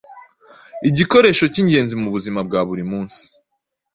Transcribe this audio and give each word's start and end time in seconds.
igikoresho 0.89 1.43
cy'ingenzi 1.53 1.93
mu 2.01 2.09
buzima 2.15 2.39
bwa 2.47 2.61
buri 2.67 2.83
munsi 2.91 3.21